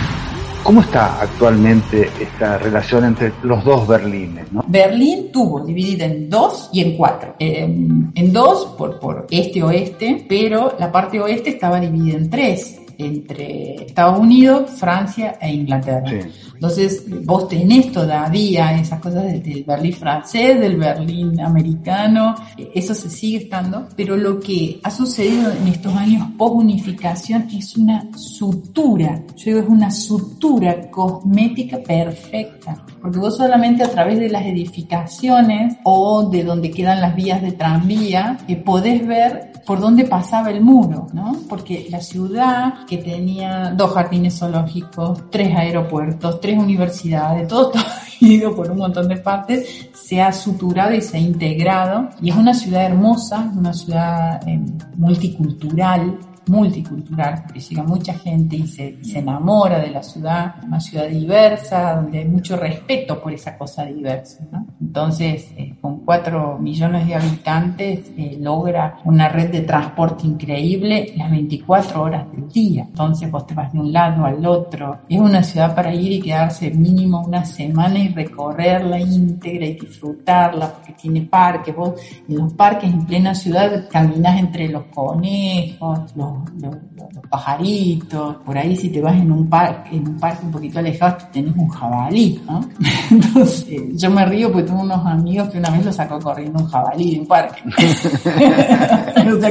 ¿Cómo 0.68 0.82
está 0.82 1.22
actualmente 1.22 2.10
esta 2.20 2.58
relación 2.58 3.02
entre 3.06 3.32
los 3.42 3.64
dos 3.64 3.88
Berlines? 3.88 4.52
¿no? 4.52 4.62
Berlín 4.68 5.32
tuvo 5.32 5.64
dividida 5.64 6.04
en 6.04 6.28
dos 6.28 6.68
y 6.74 6.82
en 6.82 6.94
cuatro. 6.94 7.36
Eh, 7.38 7.62
en 7.62 8.32
dos 8.34 8.74
por, 8.76 9.00
por 9.00 9.26
este-oeste, 9.30 10.26
pero 10.28 10.76
la 10.78 10.92
parte 10.92 11.18
oeste 11.22 11.48
estaba 11.48 11.80
dividida 11.80 12.18
en 12.18 12.28
tres 12.28 12.77
entre 12.98 13.84
Estados 13.84 14.18
Unidos, 14.18 14.70
Francia 14.72 15.38
e 15.40 15.52
Inglaterra. 15.52 16.08
Sí. 16.08 16.48
Entonces, 16.54 17.04
vos 17.24 17.46
tenés 17.46 17.92
todavía 17.92 18.78
esas 18.80 19.00
cosas 19.00 19.24
del 19.24 19.64
Berlín 19.64 19.92
francés, 19.92 20.58
del 20.58 20.76
Berlín 20.76 21.40
americano, 21.40 22.34
eso 22.74 22.94
se 22.94 23.08
sigue 23.08 23.38
estando, 23.38 23.88
pero 23.96 24.16
lo 24.16 24.40
que 24.40 24.80
ha 24.82 24.90
sucedido 24.90 25.52
en 25.52 25.68
estos 25.68 25.94
años 25.94 26.26
post-unificación 26.36 27.46
es 27.56 27.76
una 27.76 28.08
sutura, 28.16 29.22
yo 29.36 29.44
digo, 29.44 29.58
es 29.60 29.68
una 29.68 29.90
sutura 29.92 30.90
cosmética 30.90 31.78
perfecta, 31.78 32.84
porque 33.00 33.18
vos 33.18 33.36
solamente 33.36 33.84
a 33.84 33.90
través 33.90 34.18
de 34.18 34.28
las 34.28 34.44
edificaciones 34.44 35.76
o 35.84 36.28
de 36.28 36.42
donde 36.42 36.72
quedan 36.72 37.00
las 37.00 37.14
vías 37.14 37.40
de 37.40 37.52
tranvía, 37.52 38.38
eh, 38.48 38.56
podés 38.56 39.06
ver 39.06 39.52
por 39.64 39.80
dónde 39.80 40.04
pasaba 40.04 40.50
el 40.50 40.62
muro, 40.62 41.06
¿no? 41.12 41.36
Porque 41.48 41.86
la 41.90 42.00
ciudad 42.00 42.86
que 42.88 42.98
tenía 42.98 43.72
dos 43.76 43.92
jardines 43.92 44.38
zoológicos, 44.38 45.30
tres 45.30 45.54
aeropuertos, 45.54 46.40
tres 46.40 46.58
universidades, 46.58 47.46
todo 47.46 47.72
está 47.72 47.84
dividido 48.20 48.56
por 48.56 48.70
un 48.70 48.78
montón 48.78 49.08
de 49.08 49.18
partes, 49.18 49.90
se 49.92 50.22
ha 50.22 50.32
suturado 50.32 50.94
y 50.94 51.02
se 51.02 51.18
ha 51.18 51.20
integrado 51.20 52.08
y 52.22 52.30
es 52.30 52.36
una 52.36 52.54
ciudad 52.54 52.86
hermosa, 52.86 53.52
una 53.54 53.74
ciudad 53.74 54.40
eh, 54.48 54.58
multicultural, 54.96 56.18
multicultural, 56.48 57.42
porque 57.44 57.60
llega 57.60 57.82
mucha 57.82 58.14
gente 58.14 58.56
y 58.56 58.66
se, 58.66 59.04
se, 59.04 59.18
enamora 59.18 59.78
de 59.78 59.90
la 59.90 60.02
ciudad, 60.02 60.56
una 60.64 60.80
ciudad 60.80 61.08
diversa, 61.08 61.96
donde 61.96 62.18
hay 62.18 62.24
mucho 62.24 62.56
respeto 62.56 63.20
por 63.20 63.32
esa 63.32 63.56
cosa 63.56 63.84
diversa. 63.84 64.44
¿no? 64.50 64.66
Entonces, 64.80 65.52
eh, 65.56 65.76
con 65.80 66.00
cuatro 66.04 66.58
millones 66.58 67.06
de 67.06 67.14
habitantes, 67.14 68.10
eh, 68.16 68.38
logra 68.40 68.98
una 69.04 69.28
red 69.28 69.50
de 69.50 69.60
transporte 69.60 70.26
increíble 70.26 71.12
las 71.16 71.30
24 71.30 72.02
horas 72.02 72.30
del 72.32 72.37
Entonces, 72.54 73.30
vos 73.30 73.46
te 73.46 73.54
vas 73.54 73.72
de 73.72 73.80
un 73.80 73.92
lado 73.92 74.24
al 74.24 74.44
otro. 74.46 74.98
Es 75.08 75.20
una 75.20 75.42
ciudad 75.42 75.74
para 75.74 75.94
ir 75.94 76.12
y 76.12 76.20
quedarse 76.20 76.70
mínimo 76.70 77.22
una 77.26 77.44
semana 77.44 77.98
y 77.98 78.08
recorrerla 78.08 78.98
íntegra 78.98 79.66
y 79.66 79.74
disfrutarla, 79.74 80.72
porque 80.72 80.92
tiene 80.92 81.22
parques. 81.22 81.74
Vos 81.74 81.94
en 82.28 82.36
los 82.36 82.52
parques 82.54 82.90
en 82.92 83.04
plena 83.06 83.34
ciudad 83.34 83.88
caminás 83.90 84.38
entre 84.38 84.68
los 84.68 84.84
conejos, 84.94 86.00
los, 86.16 86.32
pajaritos, 87.30 88.36
por 88.36 88.56
ahí 88.56 88.74
si 88.76 88.88
te 88.88 89.00
vas 89.00 89.16
en 89.20 89.30
un 89.30 89.48
parque, 89.48 89.96
en 89.96 90.08
un 90.08 90.18
parque 90.18 90.46
un 90.46 90.52
poquito 90.52 90.78
alejado 90.78 91.18
tenés 91.32 91.54
un 91.56 91.68
jabalí, 91.68 92.40
¿no? 92.46 92.60
Entonces, 93.10 93.96
yo 94.00 94.10
me 94.10 94.24
río 94.24 94.50
porque 94.50 94.66
tengo 94.66 94.82
unos 94.82 95.04
amigos 95.06 95.48
que 95.50 95.58
una 95.58 95.70
vez 95.70 95.84
lo 95.84 95.92
sacó 95.92 96.18
corriendo 96.18 96.58
un 96.62 96.68
jabalí 96.68 97.14
de 97.14 97.20
un 97.20 97.26
parque. 97.26 97.62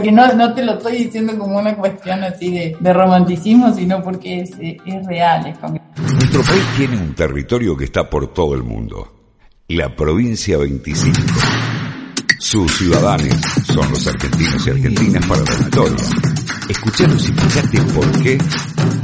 o 0.08 0.10
sea 0.10 0.12
que 0.12 0.12
no, 0.12 0.34
no 0.34 0.54
te 0.54 0.64
lo 0.64 0.74
estoy 0.74 1.04
diciendo 1.04 1.38
como 1.38 1.60
una 1.60 1.76
cuestión 1.76 2.24
así 2.24 2.52
de, 2.80 2.94
romanticismo, 2.94 3.74
sino 3.74 4.02
porque 4.02 4.42
es, 4.42 4.52
es 4.60 5.06
real. 5.06 5.48
Es 5.48 5.58
como... 5.58 5.80
Nuestro 5.98 6.42
país 6.44 6.64
tiene 6.78 6.98
un 6.98 7.14
territorio 7.14 7.76
que 7.76 7.86
está 7.86 8.10
por 8.10 8.34
todo 8.34 8.54
el 8.56 8.64
mundo. 8.64 9.14
La 9.70 9.94
provincia 9.96 10.58
25. 10.58 11.18
Sus 12.40 12.72
ciudadanos 12.78 13.38
son 13.66 13.90
los 13.92 14.08
argentinos 14.08 14.68
y 14.68 14.70
argentinas 14.70 15.26
para 15.26 15.42
la 15.42 15.58
victoria. 15.58 16.06
Escuchanos 16.70 17.30
y 17.30 17.34
fíjate 17.34 17.82
por 17.94 18.24
qué 18.24 18.38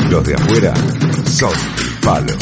los 0.09 0.23
de 0.23 0.35
afuera 0.35 0.73
son 1.25 1.51
el 1.51 1.99
palo. 2.01 2.33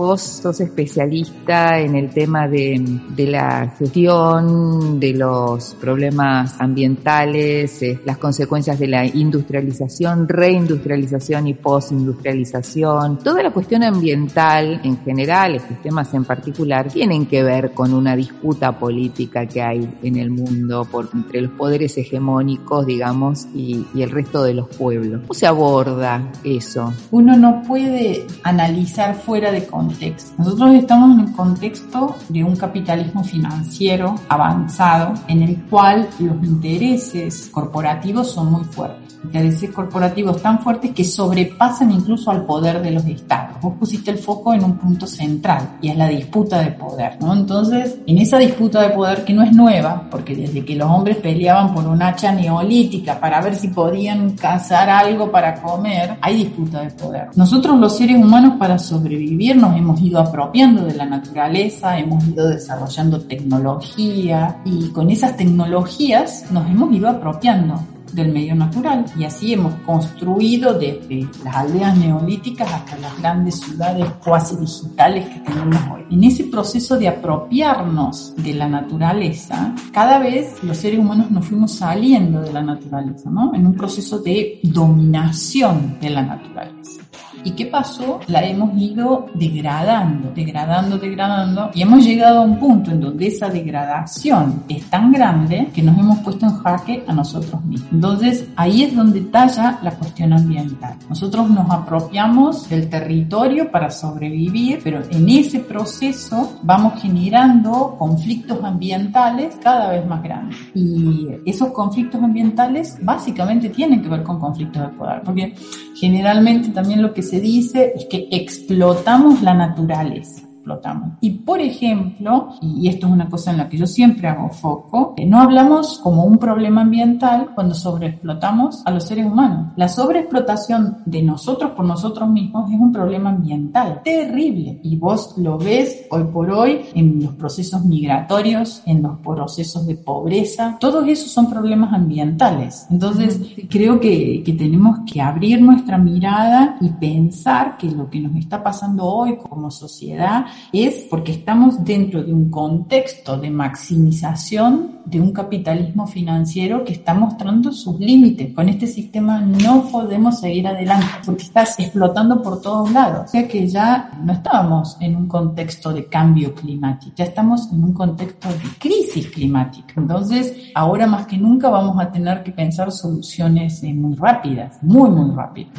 Vos 0.00 0.22
sos 0.22 0.58
especialista 0.62 1.78
en 1.78 1.94
el 1.94 2.08
tema 2.08 2.48
de, 2.48 2.82
de 3.14 3.26
la 3.26 3.68
gestión 3.78 4.98
de 4.98 5.12
los 5.12 5.74
problemas 5.74 6.58
ambientales, 6.58 7.82
eh, 7.82 8.00
las 8.06 8.16
consecuencias 8.16 8.78
de 8.78 8.86
la 8.86 9.04
industrialización, 9.04 10.26
reindustrialización 10.26 11.48
y 11.48 11.52
postindustrialización. 11.52 13.18
Toda 13.18 13.42
la 13.42 13.50
cuestión 13.50 13.82
ambiental 13.82 14.80
en 14.82 14.96
general, 15.04 15.56
estos 15.56 15.82
temas 15.82 16.14
en 16.14 16.24
particular, 16.24 16.88
tienen 16.88 17.26
que 17.26 17.42
ver 17.42 17.72
con 17.74 17.92
una 17.92 18.16
disputa 18.16 18.78
política 18.78 19.44
que 19.44 19.60
hay 19.60 19.98
en 20.02 20.16
el 20.16 20.30
mundo 20.30 20.86
por, 20.90 21.10
entre 21.12 21.42
los 21.42 21.50
poderes 21.50 21.98
hegemónicos, 21.98 22.86
digamos, 22.86 23.48
y, 23.54 23.84
y 23.94 24.00
el 24.00 24.10
resto 24.10 24.44
de 24.44 24.54
los 24.54 24.68
pueblos. 24.68 25.20
¿Cómo 25.20 25.34
se 25.34 25.46
aborda 25.46 26.32
eso? 26.42 26.90
Uno 27.10 27.36
no 27.36 27.62
puede 27.68 28.26
analizar 28.44 29.14
fuera 29.14 29.52
de 29.52 29.66
contexto. 29.66 29.89
Nosotros 30.38 30.74
estamos 30.74 31.18
en 31.18 31.28
el 31.28 31.32
contexto 31.32 32.16
de 32.28 32.44
un 32.44 32.56
capitalismo 32.56 33.24
financiero 33.24 34.14
avanzado 34.28 35.14
en 35.28 35.42
el 35.42 35.62
cual 35.64 36.08
los 36.18 36.42
intereses 36.44 37.48
corporativos 37.52 38.30
son 38.30 38.52
muy 38.52 38.64
fuertes. 38.64 39.09
Intereses 39.24 39.70
corporativos 39.70 40.40
tan 40.40 40.60
fuertes 40.60 40.92
que 40.92 41.04
sobrepasan 41.04 41.92
incluso 41.92 42.30
al 42.30 42.44
poder 42.44 42.82
de 42.82 42.90
los 42.90 43.04
estados. 43.04 43.60
Vos 43.60 43.74
pusiste 43.78 44.10
el 44.10 44.18
foco 44.18 44.54
en 44.54 44.64
un 44.64 44.78
punto 44.78 45.06
central 45.06 45.76
y 45.80 45.90
es 45.90 45.96
la 45.96 46.08
disputa 46.08 46.60
de 46.60 46.72
poder, 46.72 47.18
¿no? 47.20 47.34
Entonces, 47.34 47.98
en 48.06 48.18
esa 48.18 48.38
disputa 48.38 48.80
de 48.82 48.90
poder 48.90 49.24
que 49.24 49.32
no 49.32 49.42
es 49.42 49.52
nueva, 49.52 50.08
porque 50.10 50.34
desde 50.34 50.64
que 50.64 50.74
los 50.74 50.90
hombres 50.90 51.18
peleaban 51.18 51.74
por 51.74 51.86
un 51.86 52.02
hacha 52.02 52.32
neolítica 52.32 53.20
para 53.20 53.40
ver 53.40 53.54
si 53.54 53.68
podían 53.68 54.30
cazar 54.36 54.88
algo 54.88 55.30
para 55.30 55.60
comer, 55.60 56.16
hay 56.20 56.36
disputa 56.36 56.80
de 56.80 56.90
poder. 56.90 57.28
Nosotros 57.36 57.78
los 57.78 57.96
seres 57.96 58.16
humanos 58.16 58.54
para 58.58 58.78
sobrevivir 58.78 59.56
nos 59.56 59.76
hemos 59.76 60.00
ido 60.00 60.20
apropiando 60.20 60.84
de 60.84 60.94
la 60.94 61.04
naturaleza, 61.04 61.98
hemos 61.98 62.26
ido 62.26 62.48
desarrollando 62.48 63.20
tecnología 63.20 64.56
y 64.64 64.88
con 64.88 65.10
esas 65.10 65.36
tecnologías 65.36 66.50
nos 66.50 66.68
hemos 66.68 66.92
ido 66.92 67.08
apropiando 67.08 67.80
del 68.14 68.32
medio 68.32 68.54
natural 68.54 69.04
y 69.16 69.24
así 69.24 69.52
hemos 69.52 69.74
construido 69.86 70.78
desde 70.78 71.28
las 71.44 71.56
aldeas 71.56 71.96
neolíticas 71.96 72.72
hasta 72.72 72.96
las 72.98 73.18
grandes 73.18 73.60
ciudades 73.60 74.06
cuasi 74.24 74.56
digitales 74.56 75.26
que 75.28 75.40
tenemos 75.40 75.80
hoy. 75.92 76.04
En 76.10 76.24
ese 76.24 76.44
proceso 76.44 76.98
de 76.98 77.08
apropiarnos 77.08 78.34
de 78.36 78.54
la 78.54 78.68
naturaleza, 78.68 79.74
cada 79.92 80.18
vez 80.18 80.62
los 80.62 80.76
seres 80.76 80.98
humanos 80.98 81.30
nos 81.30 81.46
fuimos 81.46 81.72
saliendo 81.72 82.40
de 82.40 82.52
la 82.52 82.62
naturaleza, 82.62 83.30
¿no? 83.30 83.54
En 83.54 83.66
un 83.66 83.74
proceso 83.74 84.18
de 84.18 84.60
dominación 84.62 85.98
de 86.00 86.10
la 86.10 86.22
naturaleza. 86.22 87.00
¿Y 87.44 87.52
qué 87.52 87.66
pasó? 87.66 88.20
La 88.26 88.44
hemos 88.44 88.76
ido 88.80 89.26
degradando, 89.34 90.30
degradando, 90.34 90.98
degradando 90.98 91.70
y 91.74 91.82
hemos 91.82 92.04
llegado 92.04 92.40
a 92.40 92.42
un 92.42 92.58
punto 92.58 92.90
en 92.90 93.00
donde 93.00 93.28
esa 93.28 93.48
degradación 93.48 94.64
es 94.68 94.84
tan 94.90 95.10
grande 95.12 95.68
que 95.74 95.82
nos 95.82 95.98
hemos 95.98 96.18
puesto 96.18 96.46
en 96.46 96.56
jaque 96.56 97.04
a 97.06 97.12
nosotros 97.12 97.64
mismos. 97.64 97.99
Entonces 98.00 98.48
ahí 98.56 98.84
es 98.84 98.96
donde 98.96 99.20
talla 99.20 99.78
la 99.82 99.90
cuestión 99.90 100.32
ambiental. 100.32 100.96
Nosotros 101.10 101.50
nos 101.50 101.70
apropiamos 101.70 102.66
del 102.66 102.88
territorio 102.88 103.70
para 103.70 103.90
sobrevivir, 103.90 104.80
pero 104.82 105.02
en 105.10 105.28
ese 105.28 105.60
proceso 105.60 106.58
vamos 106.62 107.02
generando 107.02 107.96
conflictos 107.98 108.64
ambientales 108.64 109.58
cada 109.62 109.90
vez 109.90 110.06
más 110.06 110.22
grandes. 110.22 110.56
Y 110.74 111.28
esos 111.44 111.72
conflictos 111.72 112.22
ambientales 112.22 112.96
básicamente 113.02 113.68
tienen 113.68 114.00
que 114.00 114.08
ver 114.08 114.22
con 114.22 114.40
conflictos 114.40 114.80
de 114.80 114.88
poder, 114.96 115.20
porque 115.22 115.54
generalmente 115.94 116.70
también 116.70 117.02
lo 117.02 117.12
que 117.12 117.20
se 117.22 117.38
dice 117.38 117.92
es 117.94 118.06
que 118.06 118.28
explotamos 118.30 119.42
la 119.42 119.52
naturaleza. 119.52 120.49
Explotamos. 120.60 121.12
Y 121.22 121.30
por 121.30 121.58
ejemplo, 121.58 122.50
y 122.60 122.88
esto 122.88 123.06
es 123.06 123.12
una 123.12 123.30
cosa 123.30 123.50
en 123.50 123.56
la 123.56 123.68
que 123.68 123.78
yo 123.78 123.86
siempre 123.86 124.28
hago 124.28 124.50
foco, 124.50 125.14
que 125.14 125.24
no 125.24 125.40
hablamos 125.40 125.98
como 126.00 126.24
un 126.24 126.36
problema 126.36 126.82
ambiental 126.82 127.52
cuando 127.54 127.74
sobreexplotamos 127.74 128.82
a 128.84 128.90
los 128.90 129.04
seres 129.04 129.24
humanos. 129.24 129.72
La 129.76 129.88
sobreexplotación 129.88 130.98
de 131.06 131.22
nosotros 131.22 131.70
por 131.70 131.86
nosotros 131.86 132.28
mismos 132.28 132.70
es 132.70 132.78
un 132.78 132.92
problema 132.92 133.30
ambiental 133.30 134.02
terrible. 134.04 134.80
Y 134.82 134.96
vos 134.96 135.34
lo 135.38 135.56
ves 135.56 136.06
hoy 136.10 136.24
por 136.24 136.50
hoy 136.50 136.82
en 136.94 137.24
los 137.24 137.34
procesos 137.36 137.82
migratorios, 137.86 138.82
en 138.84 139.02
los 139.02 139.18
procesos 139.20 139.86
de 139.86 139.94
pobreza. 139.94 140.76
Todos 140.78 141.08
esos 141.08 141.30
son 141.30 141.48
problemas 141.48 141.94
ambientales. 141.94 142.86
Entonces, 142.90 143.40
creo 143.70 143.98
que, 143.98 144.42
que 144.44 144.52
tenemos 144.52 144.98
que 145.10 145.22
abrir 145.22 145.62
nuestra 145.62 145.96
mirada 145.96 146.76
y 146.82 146.90
pensar 146.90 147.78
que 147.78 147.90
lo 147.90 148.10
que 148.10 148.20
nos 148.20 148.36
está 148.36 148.62
pasando 148.62 149.06
hoy 149.06 149.38
como 149.38 149.70
sociedad 149.70 150.44
es 150.72 151.06
porque 151.10 151.32
estamos 151.32 151.84
dentro 151.84 152.22
de 152.22 152.32
un 152.32 152.50
contexto 152.50 153.36
de 153.36 153.50
maximización 153.50 155.00
de 155.04 155.20
un 155.20 155.32
capitalismo 155.32 156.06
financiero 156.06 156.84
que 156.84 156.92
está 156.92 157.14
mostrando 157.14 157.72
sus 157.72 157.98
límites. 157.98 158.54
Con 158.54 158.68
este 158.68 158.86
sistema 158.86 159.40
no 159.40 159.88
podemos 159.90 160.40
seguir 160.40 160.66
adelante 160.66 161.06
porque 161.24 161.42
estás 161.42 161.78
explotando 161.78 162.42
por 162.42 162.60
todos 162.60 162.92
lados. 162.92 163.24
O 163.24 163.28
sea 163.28 163.48
que 163.48 163.66
ya 163.66 164.10
no 164.22 164.32
estábamos 164.32 164.96
en 165.00 165.16
un 165.16 165.26
contexto 165.26 165.92
de 165.92 166.06
cambio 166.06 166.54
climático, 166.54 167.12
ya 167.16 167.24
estamos 167.24 167.70
en 167.72 167.82
un 167.82 167.92
contexto 167.92 168.48
de 168.48 168.60
crisis 168.78 169.28
climática. 169.28 169.94
Entonces, 169.96 170.54
ahora 170.74 171.06
más 171.06 171.26
que 171.26 171.36
nunca 171.36 171.68
vamos 171.68 172.00
a 172.00 172.10
tener 172.10 172.42
que 172.42 172.52
pensar 172.52 172.92
soluciones 172.92 173.82
eh, 173.82 173.92
muy 173.94 174.14
rápidas, 174.16 174.78
muy, 174.82 175.10
muy 175.10 175.34
rápidas. 175.34 175.72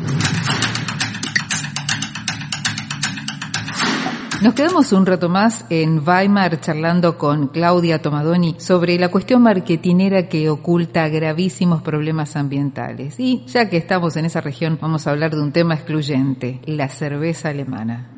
Nos 4.42 4.56
quedamos 4.56 4.92
un 4.92 5.06
rato 5.06 5.30
más 5.30 5.66
en 5.70 6.02
Weimar 6.04 6.60
charlando 6.60 7.16
con 7.16 7.50
Claudia 7.50 8.02
Tomadoni 8.02 8.56
sobre 8.58 8.98
la 8.98 9.12
cuestión 9.12 9.44
marketinera 9.44 10.28
que 10.30 10.50
oculta 10.50 11.08
gravísimos 11.10 11.84
problemas 11.84 12.36
ambientales. 12.36 13.20
Y 13.20 13.46
ya 13.46 13.70
que 13.70 13.78
estamos 13.78 14.18
en 14.18 14.26
esa 14.26 14.42
región, 14.42 14.80
vamos 14.82 15.06
a 15.06 15.12
hablar 15.12 15.30
de 15.36 15.42
un 15.44 15.52
tema 15.52 15.76
excluyente, 15.76 16.60
la 16.66 16.90
cerveza 16.90 17.50
alemana. 17.50 18.10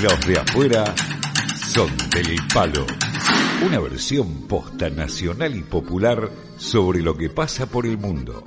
Los 0.00 0.24
de 0.24 0.38
afuera 0.38 0.84
son 1.66 1.90
del 2.14 2.36
palo. 2.54 2.86
Una 3.66 3.80
versión 3.80 4.46
posta 4.46 4.88
nacional 4.88 5.56
y 5.56 5.62
popular 5.62 6.30
sobre 6.58 7.00
lo 7.02 7.16
que 7.16 7.28
pasa 7.28 7.66
por 7.66 7.86
el 7.86 7.98
mundo. 7.98 8.44